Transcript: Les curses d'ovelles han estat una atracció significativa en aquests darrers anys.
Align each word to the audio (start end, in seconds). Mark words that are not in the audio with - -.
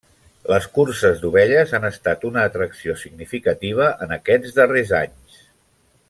Les 0.51 0.67
curses 0.77 1.19
d'ovelles 1.25 1.73
han 1.79 1.85
estat 1.89 2.25
una 2.31 2.45
atracció 2.51 2.95
significativa 3.05 3.91
en 4.07 4.15
aquests 4.19 4.57
darrers 4.61 4.95
anys. 5.05 5.41